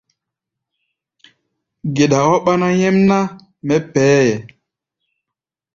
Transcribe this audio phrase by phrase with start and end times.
[1.95, 3.17] Geɗa ɔ́ ɓáná nyɛmná
[3.67, 4.35] mɛ́ pɛʼɛ́ɛ.